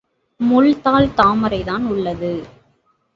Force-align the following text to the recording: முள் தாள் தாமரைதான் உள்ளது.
முள் 0.39 0.81
தாள் 0.81 1.07
தாமரைதான் 1.07 1.85
உள்ளது. 1.87 2.31